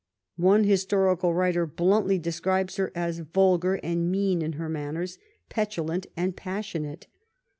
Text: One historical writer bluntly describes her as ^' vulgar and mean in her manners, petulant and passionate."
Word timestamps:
One 0.41 0.63
historical 0.63 1.35
writer 1.35 1.67
bluntly 1.67 2.17
describes 2.17 2.77
her 2.77 2.91
as 2.95 3.21
^' 3.21 3.31
vulgar 3.33 3.75
and 3.83 4.09
mean 4.11 4.41
in 4.41 4.53
her 4.53 4.67
manners, 4.67 5.19
petulant 5.47 6.07
and 6.17 6.35
passionate." 6.35 7.05